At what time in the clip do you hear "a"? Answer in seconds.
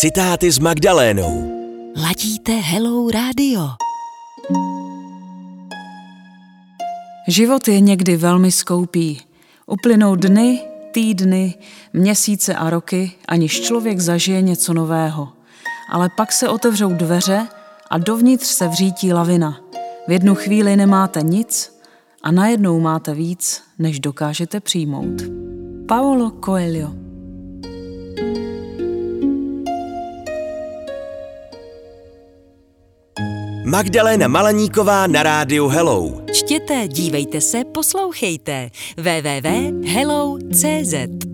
12.54-12.70, 17.90-17.98, 22.22-22.30